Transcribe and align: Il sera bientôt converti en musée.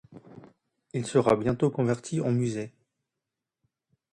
Il 0.95 1.05
sera 1.05 1.35
bientôt 1.35 1.69
converti 1.69 2.21
en 2.21 2.31
musée. 2.31 2.73